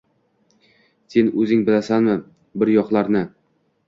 Sen 1.15 1.29
o‘zing 1.43 1.61
bilasanmi 1.67 2.15
bir 2.63 2.73
yoqlarni?” 2.77 3.23